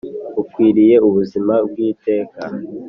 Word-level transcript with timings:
Ukwiriye 0.41 0.95
ubuzima 1.07 1.53
bw’iteka 1.67 2.11